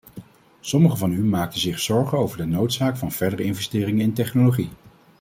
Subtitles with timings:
[0.59, 4.69] Sommigen van u maakten zich zorgen over de noodzaak van verdere investeringen in technologie.